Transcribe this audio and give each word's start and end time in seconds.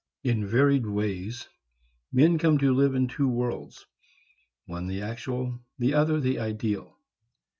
In 0.23 0.47
varied 0.47 0.87
ways 0.87 1.47
men 2.11 2.39
come 2.39 2.57
to 2.57 2.73
live 2.73 2.95
in 2.95 3.07
two 3.07 3.29
worlds, 3.29 3.85
one 4.65 4.87
the 4.87 5.03
actual, 5.03 5.61
the 5.77 5.93
other 5.93 6.19
the 6.19 6.39
ideal. 6.39 6.97